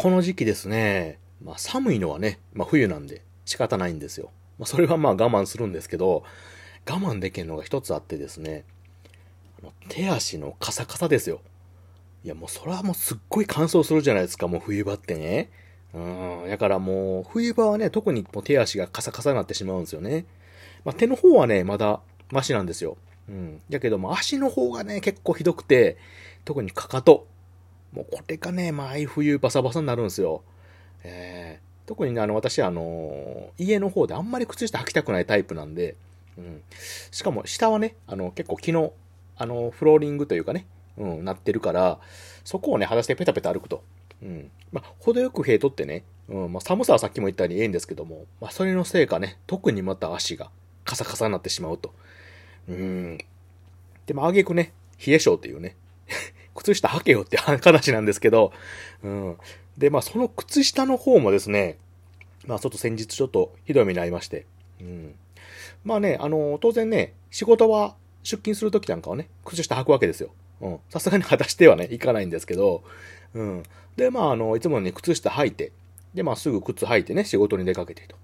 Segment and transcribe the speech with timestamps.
[0.00, 4.30] この時期ですね、まあ寒いのはね、まあ冬なんで仕方ないんですよ。
[4.56, 6.22] まあそれはまあ我慢するんですけど、
[6.88, 8.62] 我慢できるのが一つあってですね、
[9.60, 11.40] あの手足のカサカサですよ。
[12.22, 15.50] いやもうそれはもうすっごい乾燥するじゃないですか、もう冬場ってね。
[15.92, 20.26] うん、だからもう冬場はね、特にもう手足がカサカサになってしまうんですよね。
[20.84, 21.98] まあ手の方はね、まだ
[22.30, 22.98] マシなんですよ。
[23.28, 23.60] うん。
[23.68, 25.96] だけども足の方がね、結構ひどくて、
[26.44, 27.26] 特にかかと。
[27.92, 30.42] もうこれがね、毎冬バサバサになるんですよ。
[31.04, 35.96] えー、特にね、あの、私、あの、家の方であんまり靴下履きたくないタイプなんで、
[36.36, 36.62] うん。
[37.10, 38.92] しかも、下はね、あの、結構木の、
[39.36, 40.66] あの、フローリングというかね、
[40.96, 41.98] うん、なってるから、
[42.44, 43.82] そこをね、裸足でペタペタ歩くと。
[44.22, 44.50] うん。
[44.72, 50.50] まあ、程よく冷えとってね、うん、まあ、寒さはさっきも言ったようにええんですけども、まあ、それのせいかね、特にまた足が
[50.84, 51.92] カサカサになってしまうと。
[52.68, 53.18] うん。
[54.06, 54.72] でも、あげくね、
[55.04, 55.76] 冷え性っていうね、
[56.58, 58.52] 靴下履けよって話なんですけど、
[59.02, 59.36] うん。
[59.76, 61.78] で、まあ、その靴下の方もですね、
[62.46, 64.44] まあ、ちょっと先日ちょっとひどい目に遭いまして、
[64.80, 65.14] うん。
[65.84, 70.30] まあね、あの、当然ね、仕事は出勤するときなんかはね、靴下履くわけですよ。
[70.60, 70.78] うん。
[70.90, 72.82] さすがに裸してはね、行かないんですけど、
[73.34, 73.62] うん。
[73.96, 75.72] で、まあ、あの、いつもに靴下履いて、
[76.14, 78.16] で、まあ、すぐ靴履いてね、仕事に出かけてと。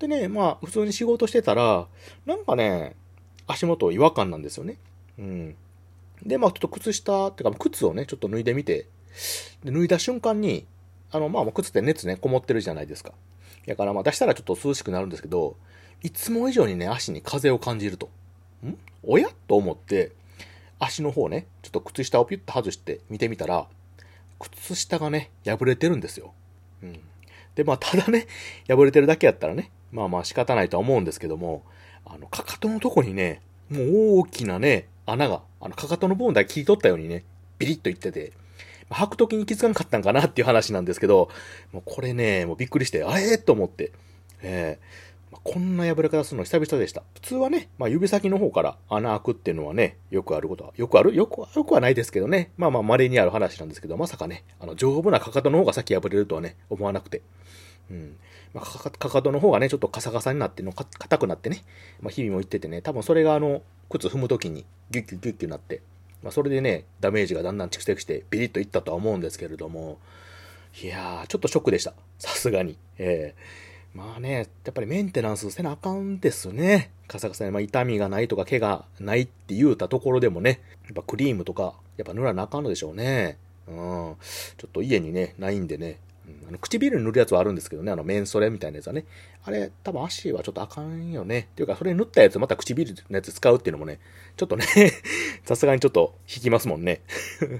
[0.00, 1.86] でね、まあ、普通に仕事してたら、
[2.26, 2.96] なんかね、
[3.46, 4.78] 足元違和感なんですよね。
[5.18, 5.56] うん。
[6.22, 8.86] で、まあちょっと靴下ってか、靴をね、ちょっと脱いでみて、
[9.64, 10.66] で脱いだ瞬間に、
[11.10, 13.12] あの、まあ靴って熱ね、こもってるじゃないですか。
[13.66, 15.56] だからまあ出したらちょっと涼しくなるんですけど、
[16.02, 18.08] いつも以上にね、足に風を感じると。
[18.64, 18.76] ん？
[19.02, 19.28] おや？
[19.46, 20.12] と思って、
[20.78, 23.68] 足の方ね、ちょっと靴下をピュッと外して見てみたら、
[24.38, 26.32] 靴下がね、破れてるんですよ。
[26.82, 27.00] うん。
[27.54, 28.26] で、まあただね、
[28.66, 31.62] 破れてるだけやったらね、まあまあ仕方ないとは思うんですけども、
[32.04, 37.24] あの、かかとのとこにね、もう大きなね、穴が、あの、かかとの部分だけ切り取ったようにね、
[37.58, 38.32] ビリッといってて、
[38.90, 41.30] 履くときに気づかなかったんかなっていう話なんですけど、
[41.72, 43.92] もうこれね、もうびっくりして、あえー、と思って、
[44.42, 47.02] えー、こんな破れ方するの久々でした。
[47.14, 51.14] 普通はね、まあ、指先の方から穴開くっていうのはね、よくあることは、よくある？
[51.14, 52.50] よく、よくはないですけどね。
[52.58, 57.22] まあまあ稀にある話なんですけど、まさかね、あの、丈夫なかかとの方が先破れるとはね、思わなくて。
[57.92, 58.16] うん。
[58.54, 61.62] まあ、かかとの方がね、ちょっとカサカサになっての、硬くなってね、
[62.00, 65.82] まあ、日々も言っててね、多分それがあの、靴踏むときにギュッギュッギュッギュッなって、
[66.22, 69.98] まあ、それでね、ダメージがだんだん蓄積してビリッといったとは思うんですけれども、
[70.82, 71.92] いやー、ちょっとショックでした。
[72.18, 72.78] さすがに。
[72.98, 76.90] えー、まあね、やっぱりメンテナンスせなあかんですね。
[77.08, 83.36] カサカサで、まあ、痛みがないとか毛がないって言うたところでもね、やっぱクリームとか、やっぱ塗らなあかんのでしょうね。
[83.68, 83.74] うん。
[83.74, 84.14] ちょ
[84.66, 85.98] っと家にね、ないんでね、
[86.48, 89.04] あの唇塗るやつはあるんですけどね、あの、メンソレみたいなやつはね。
[89.44, 91.48] あれ、多分足はちょっとあかんよね。
[91.52, 93.98] っていうか、それ塗ったやつまた唇のやつ使うっていうのもね、
[94.36, 94.64] ちょっとね
[95.44, 97.02] さすがにちょっと引きますもんね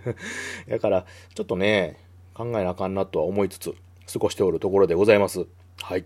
[0.69, 1.97] だから、ちょっとね、
[2.35, 3.75] 考えなあかんなとは思いつつ、
[4.13, 5.47] 過ごしておるところでございます。
[5.81, 6.05] はい。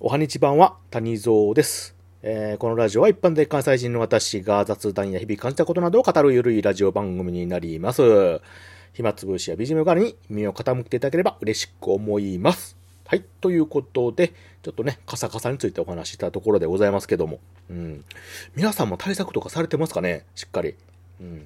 [0.00, 2.00] おはにち版は谷蔵です。
[2.22, 8.40] えー、このラジオは一般的関西人の私が雑談や日々感じたことなどを語るゆるいラジオ番組になります。
[8.92, 12.76] 暇つぶしやビジム代わりに耳を傾けていただければ嬉しく思います。
[13.06, 13.24] はい。
[13.40, 17.40] ということで、ちょっとね、カサカサについてお話ししたところでございますけども。
[17.68, 18.04] うん。
[18.54, 20.26] 皆さんも対策とかされてますかね？
[20.36, 20.76] しっかり。
[21.20, 21.38] うん。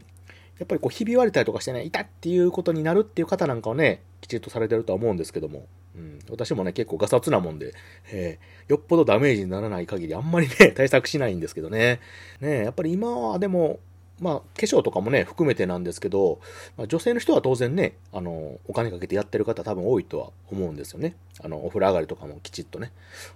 [0.58, 5.66] やっぱりこう、ひび割れたりとかしてね、痛っていうことになるっていう方なんかはね、きちっとされてるとは思うんですけども。
[5.96, 6.18] うん。
[6.28, 7.72] 私もね、結構ガサツなもんで、
[8.12, 12.00] えー、よっぽどダメージにならない限りあんまりね、対策しないんですけどね。
[12.40, 13.80] ねやっぱり今はでも、
[14.20, 16.40] まあ、化粧とかもね、含めてなんですけど、
[16.76, 21.16] まあ、女性の人は当然ね、あの、お金かけてやってる方多分多いとは思うんですよね。
[21.42, 22.92] あの、お風呂上がりとかもきちっとね。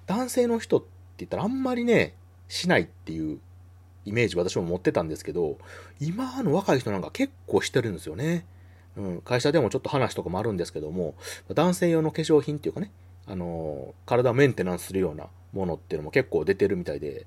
[0.06, 0.86] 男性の人って
[1.18, 2.14] 言ったらあんまりね、
[2.48, 3.40] しないっていう
[4.04, 5.58] イメージ私も持ってたんですけど、
[6.00, 8.46] 今の若い人なんか結構してるんですよね。
[8.96, 11.14] うん、会社でもちょっと話とかもあるんですけども、
[11.52, 12.90] 男性用の化粧品っていうかね、
[13.26, 17.26] あの、体をメンテナンスするようなものっていうのも結構出てるみたいで、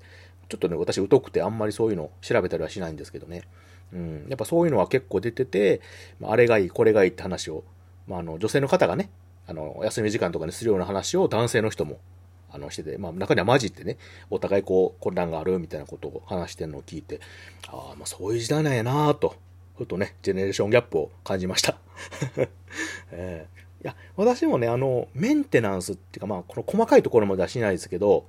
[0.52, 3.44] ちょっとね、私疎くてあんまりそういうの調べたりはしないんですけどね。
[3.94, 5.80] うん、やっぱそういうのは結構出てて、
[6.22, 7.64] あ、れがいい、これがいいって話を、
[8.06, 9.08] まあ、あの、女性の方がね、
[9.46, 12.00] あの、休み時間とかにするような話を男性の人も、
[12.50, 13.96] あの、してて、まあ、中にはマジってね、
[14.28, 17.20] お互いこう、混乱があるみたいなことを話してるのを聞いて、
[17.68, 19.36] ああ、まあ、そういう時代なんやなと、
[19.78, 21.78] ふとね、ジェネレーションギャップを感じました。
[23.10, 28.26] えー、いや、私もね、あの、メンテナンスっていうか、まあ、この細かいところまではしないですけど、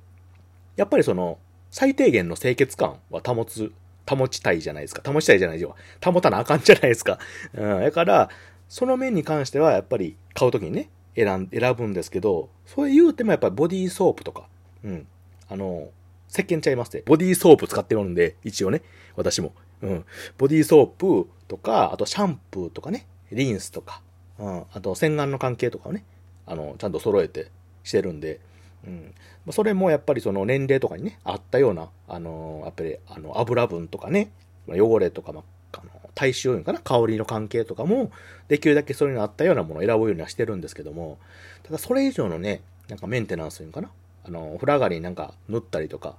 [0.76, 1.38] やっぱりその、
[1.74, 3.72] 最低限の清潔感は保つ、
[4.08, 5.02] 保ちたいじゃないですか。
[5.12, 5.74] 保ちたいじゃないですよ。
[6.04, 7.18] 保たなあかんじゃないですか。
[7.52, 7.80] うん。
[7.80, 8.30] だから、
[8.68, 14.46] その面に関してはやっぱり買うときにね、選ん、選ぶんですけど、そう言うてもやっぱりボディーソープとか、
[14.84, 15.06] うん。
[15.48, 15.88] あの、
[16.30, 17.02] 石鹸ちゃいますね。
[17.06, 18.82] ボディーソープ使ってるんで、一応ね、
[19.16, 19.52] 私も。
[19.82, 20.04] うん。
[20.38, 24.00] ボディーソープとか、あとシャンプーとかね、リンスとか、
[24.38, 26.04] うん、あと洗顔の関係とかをね、
[26.46, 27.50] あの、ちゃんと揃えて
[27.82, 28.38] してるんで、
[28.86, 29.52] うん。
[29.52, 34.30] それもやっぱりその年齢とかにね、あったような、あの、やっぱり、あの、油分とかね、
[34.68, 35.42] 汚れとか、ま
[35.72, 38.10] あ、の、体臭いうかな、香りの関係とかも、
[38.48, 41.18] できるだけそれに合ったようなものを選ぶようにはしてるんですけども、
[41.62, 43.90] ただそれ以上のね、なんかメンテナンスというかな、
[44.24, 46.16] あの、お風呂上がりになんか塗ったりとか、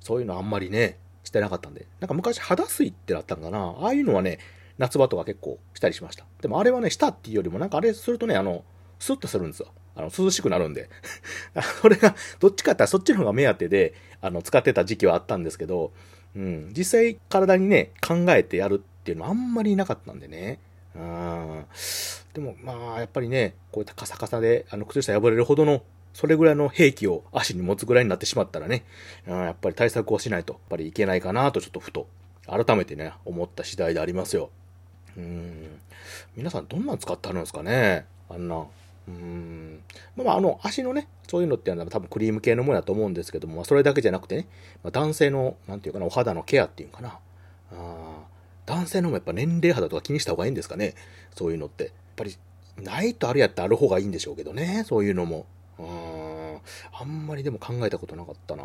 [0.00, 1.86] そういうのあんまりね、してなかったんで。
[2.00, 4.38] なんか昔肌水ってなったんかなああいうのはね、
[4.78, 6.24] 夏場とか結構したりしました。
[6.40, 8.64] でもあれはね、したっていうよりもなんかあれするとね、あの、
[9.00, 9.68] スッとするんですよ。
[9.96, 10.88] あの、涼しくなるんで。
[11.82, 15.92] それが、どっちかってそっちの方が目当てで、あの、使ってた時期はあったんですけど、
[16.36, 20.60] うん、実際体にね、考えてやるっていうのはあんまりなかったんでね。
[20.94, 21.64] うん。
[22.34, 25.82] でも、まあ、やっぱりね、こういったカサカサで、あの、靴下破れるほどの
[26.12, 28.84] それぐらいの兵器を足に持つぐらいになってしまったらね、
[29.26, 32.06] うん、やっぱり対策をしないと、やっぱりいけないかなとちょっとふと、
[32.46, 34.50] 改めてね、思った次第でありますよ。
[35.16, 35.80] うん。
[36.36, 38.06] 皆さんどんなの使ってあるんですかね？
[38.28, 38.66] あんな。
[39.08, 39.82] うん。
[40.16, 44.48] まあ、あの、足のね、そういうのっていうのは多分クリーム系のものだと思うんですけどもま、それだけじゃなくてね、
[44.82, 47.18] まあ、男性の、なんていうかな、お肌のケアっていうかな。
[47.72, 48.24] あ
[48.66, 50.94] 男性のもやっぱ年齢肌とか気にした方がいいんですかね
[51.34, 51.84] そういうのって。
[51.84, 52.36] やっぱり、
[52.82, 55.46] ないとあるやってある方がいいんでしょうけどね、そういうのも。
[55.78, 56.58] うん。
[56.92, 58.64] あんまりでも考えたことなかったな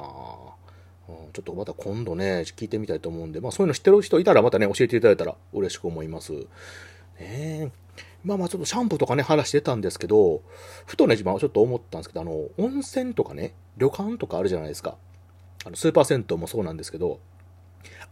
[1.07, 6.33] うん、ちょっとまた今度ね、聞いてみたいと思うんで、まあそういうの知ってる人いたらまたね、教えていただいたら嬉しく思います。
[6.33, 6.45] ね
[7.19, 7.71] え
[8.23, 10.41] まあまあちょっとシャンプーとかね、話してたんですけど、
[10.85, 14.97] ふとね、自分はちょっと思ったんですけど、あの、温泉とかね、旅館とかあるじゃないですか。
[15.65, 17.19] あの、スーパー銭湯もそうなんですけど、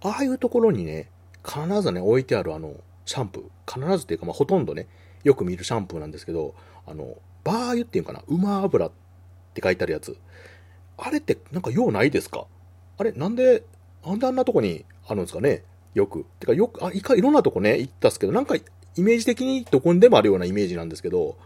[0.02, 1.10] ああいうところにね、
[1.46, 2.76] 必ずね、置いてあるあの、
[3.06, 4.88] シャンプー、必ずっていうか、まあほとんどね、
[5.24, 6.54] よく見るシャンプーなんですけど、
[6.86, 8.92] あの、バー油っていうかな、馬油っ
[9.54, 10.18] て書いてあるやつ。
[10.98, 12.46] あれってなんか用ないですか？
[12.98, 13.64] あれなんで、
[14.06, 15.64] なんであんなとこにあるんですかね？
[15.96, 16.26] よく。
[16.40, 18.56] てかよく、あ、いか、いろんなとこね、行ったっすけど、なんか
[18.96, 21.38] イメージ的にどこにでもあるようなイメージなんですけど、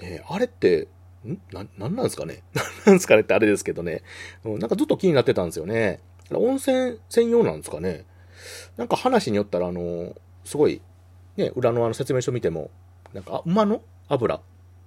[0.00, 0.88] ねあれって、
[1.26, 1.38] ん？
[1.52, 2.42] な、なんなんですかね？
[2.54, 4.02] なんなんですかねってあれですけどね。
[4.44, 6.00] なんかずっと気になってたんですよね。
[6.30, 8.04] 温泉専用なんですかね？
[8.76, 10.14] なんか話によったら、あの、
[10.44, 10.80] すごい、
[11.36, 12.70] ね、裏のあの説明書見ても、
[13.12, 13.82] なんか、馬の？
[14.08, 14.40] 油？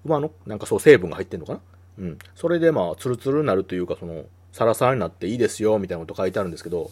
[0.05, 0.31] 馬の？
[0.45, 1.59] なんかそう成分が入ってんのかな？
[1.99, 2.19] うん。
[2.35, 6.91] それでまあ、ツルツルになるというか、その、サラサラになっていいですよ、みたいなこと書いてあるんですけど、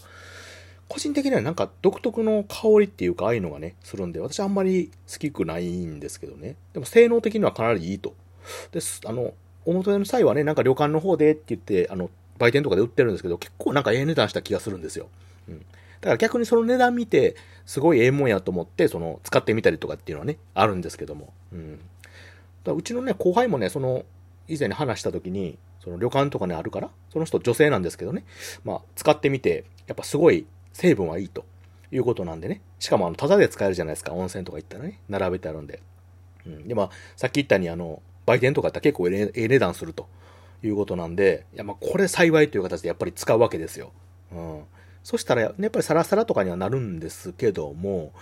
[0.89, 6.55] 個人的にはなんか独特の香りっていうか、ああいうのがね、するんで、私あんまり好きくないんですけどね。
[6.73, 8.15] でも性能的にはかなりいいと。
[8.71, 9.01] です。
[9.05, 9.33] あの、
[9.65, 12.09] 表の際はね、なんか旅館の方でって言って、あの、
[12.39, 15.09] 売店とかで売ってるんですけど、結構なんかええ値段した気がするんですよ。
[15.47, 15.59] うん。
[15.59, 15.65] だ
[16.01, 17.35] から逆にその値段見て、
[17.67, 21.33] すごいええもんやと思って、その、使ってみたりとかっていうのはね、あるんですけども。
[21.53, 21.79] うん。
[22.63, 24.05] だうちのね、後輩もね、その、
[24.47, 28.23] 以前に話した時に、その旅館とかね、あるから、その人女性なんですけどね、
[28.63, 30.45] まあ、使ってみて、やっぱすごい
[30.79, 31.43] 成分はいいと
[31.91, 32.61] いうことなんでね。
[32.79, 35.81] しかも、あの、タダで使えるじゃないですか、温泉とか行ったらね、並べてあるんで。
[36.45, 36.67] うん。
[36.69, 40.07] で、まあ、さっき言ったように、あの、売店とかって結構ええ値段すると
[40.63, 43.91] いうことなんで、いや、まあ、これ幸いという形でやっぱり使うわけですよ。
[44.31, 44.63] うん。
[45.03, 48.13] そしたら、やっぱりサラサラとかにはなるんですけども、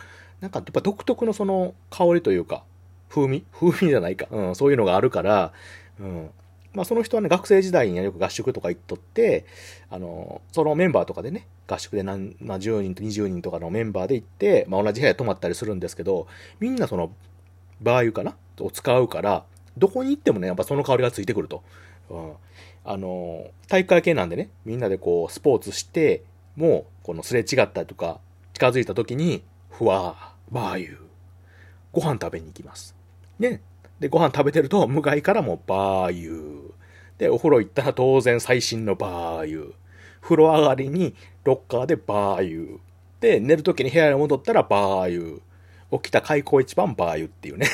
[0.41, 2.63] なんかやっぱ独特のその香りというか、
[3.09, 3.45] 風味？
[3.51, 4.27] 風味じゃないか。
[4.31, 5.53] うん、そういうのがあるから、
[5.99, 6.29] うん。
[6.77, 9.45] まあその人はね、学生時代によく合宿とか行っとって、
[9.89, 16.27] あの、そのメンバーとかでね、合宿で何、まあ10人と20人とかのメンバーで行って、まあ同じ部屋泊まったりするんですけど、
[16.59, 17.11] みんなその、
[17.81, 18.35] バー油かな？
[18.59, 19.43] を使うから、
[19.75, 21.63] どこに行ってもね、やっぱその香りがついてくると。
[22.09, 22.33] うん。
[22.85, 26.23] あの、体育会系なんでね、みんなでこう、スポーツして、
[26.55, 28.19] もう、このすれ違ったりとか、
[28.53, 30.99] 近づいた時に、ふわー、バー油、
[31.91, 32.95] ご飯食べに行きます。
[33.39, 33.61] ね。
[33.99, 36.66] で、ご飯食べてると、向かいからもバー油。
[37.17, 39.73] で、お風呂行ったら当然最新のバー油。
[40.21, 42.79] 風呂上がりにロッカーでバー油。
[43.19, 45.41] で、寝るときに部屋に戻ったらバー油。
[45.89, 47.67] 起きた開口一番バー油っていうね。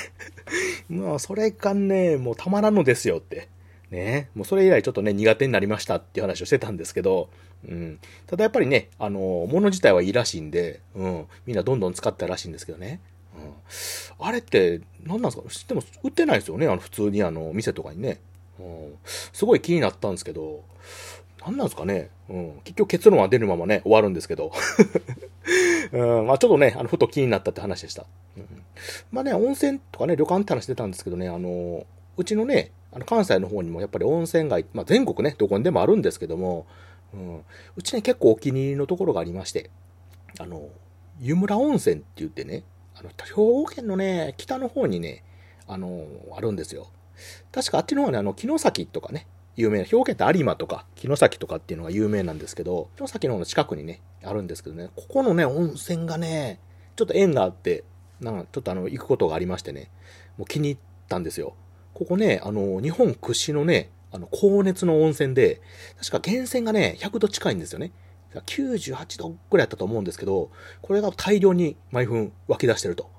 [0.88, 3.50] もうそれがね、もうたまらんのですよって。
[3.90, 4.30] ね。
[4.36, 7.30] もうそれ以来ちょっとね、苦手になりましたっていう話をしてたんですけど、
[7.68, 8.00] うん。
[8.28, 11.26] ただやっぱりね、あの、物自体はいいらしいんで、うん。
[11.46, 13.00] みんなどんどん使ったらしいんですけどね。
[13.36, 15.74] うん、あれって、何なんですか？
[15.74, 16.68] でも売ってないですよね？
[16.68, 18.20] あの、普通にあの、店とかにね。
[18.60, 20.64] うん、すごい気になったんですけど、
[21.46, 22.10] 何なんですかね。
[22.30, 24.52] うん、結局結論は出るままね、終わるんですけど。
[25.92, 28.06] うん、まあちょっとね、あの、ふと気になったって話でした。
[28.38, 28.48] うん、
[29.12, 36.66] まあね、温泉とかね、旅館って話してたんですけどね、あの、うちのね、あの、関西の方にもやっぱり温泉街、まあ全国ね、どこにでもあるんですけども、
[37.14, 37.42] うん、
[37.76, 39.70] うちね、結構お気に入りのところがありまして、
[40.40, 40.70] あの、
[41.20, 42.64] 湯村温泉って言ってね、
[42.96, 45.24] あの、兵庫県のね、北の方にね、
[45.68, 46.06] あの、
[46.36, 46.88] あるんですよ。
[47.52, 56.60] 確かあっちの方にあの、城崎とかね、有名な、兵庫県って有馬とか、城崎とかっていうのが有名なんですけど、城崎の方の近くにね、あるんですけどね、ここのね、温泉がね、
[56.96, 57.84] ちょっと縁があって、
[58.20, 59.92] なんかちょっとあの、行くことがありましてね、
[60.38, 60.78] もう気に入っ
[61.08, 61.56] たんですよ。
[61.94, 65.62] ここね、あの、日本屈指のね、あの、高熱の温泉で、
[65.98, 67.92] 確か源泉がね、100度近いんですよね。
[68.42, 70.50] 98度ぐらいだったと思うんですけど、
[70.82, 73.10] これが大量に毎分湧き出してると。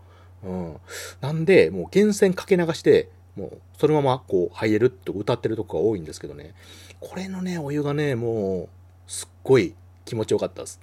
[0.43, 0.77] うん。
[1.21, 6.55] なんで、もう源泉かけ流して、もうそのままこう入れるって歌ってるとこが多いんですけどね。
[7.01, 8.69] これのね、お湯がね、もう、
[9.07, 9.75] すっごい
[10.05, 10.81] 気持ちよかったです。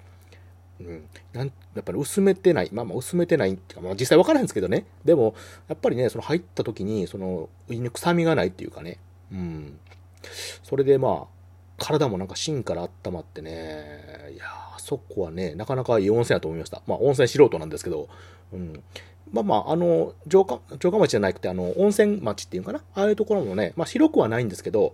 [0.79, 1.05] うん。
[1.33, 2.69] なん、やっぱり薄めてない。
[2.71, 4.85] まあまあ薄めてないっていうか、まあ実際わからないんですけどね。
[5.05, 5.33] でも、
[5.67, 8.99] やっぱりね、その入った時に、その、胃に臭みがないっていうかね。
[9.31, 9.79] うん。
[10.63, 11.41] それでまあ、
[11.77, 16.81] 体もなんか芯から温まってね、いやあそこはね、なかなかいい温泉だと思いました。
[16.85, 18.07] まあ温泉素人なんですけど、
[18.53, 18.83] うん。
[19.31, 22.83] まあまあ、あの、城下、城下町じゃなくて、あの、温泉町っていうかな？
[22.93, 24.93] ああいうところもね、まあ広くはないんですけど、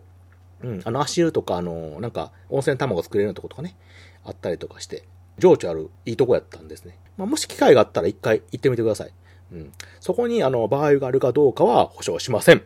[0.63, 3.75] うん、あの、足湯とか、あの、なんか、温泉卵作れるようなとことかね、
[4.23, 5.03] あったりとかして、
[5.37, 6.97] 情緒あるいいとこやったんですね。
[7.15, 9.11] まあ、もし機会があったら一回行ってみてください。
[9.51, 9.71] うん。
[9.99, 12.63] そこに、あの、場合があるかどうかは保証しません。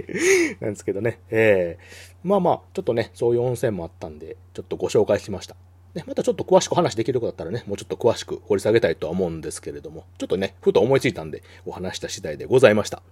[0.60, 1.20] なんですけどね。
[1.30, 5.56] ええー、まあまあ、ちょっとね、そういう温泉もあったんで、ちょっとご紹介しました。
[5.94, 13.02] ね、またちょっと詳しく話できることだったらね、もうちょっと詳しく掘り下げたいとは思うんですけれども、ちょっとね、ふと思いついたんで、お話した次第でございました。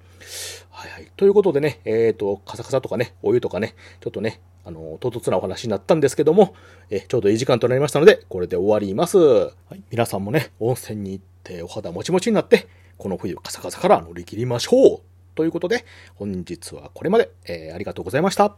[0.70, 1.10] はいはい。
[1.16, 6.54] ということでね、えっ、ー、と、カサカサとかね、お湯とかね、ちょっとね、あの、唐突なお話になったんですけども、
[6.90, 9.18] えちょうどいい時間となりましたので、これで終わります。
[9.18, 9.82] はい。
[9.90, 12.68] 皆さんもね、温泉に行ってお肌もちもちになって、
[12.98, 15.00] この冬カサカサから乗り切りましょう
[15.34, 15.84] ということで、
[16.16, 18.56] 本日はこれまで、えー、ありがとうございました。